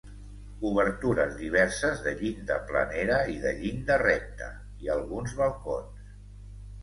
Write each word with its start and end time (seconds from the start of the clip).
Obertures 0.69 1.35
diverses 1.41 1.99
de 2.05 2.13
llinda 2.21 2.55
planera 2.71 3.19
i 3.33 3.37
de 3.43 3.51
llinda 3.59 3.97
recta 4.05 4.47
i 4.87 4.91
alguns 4.95 5.35
balcons. 5.43 6.11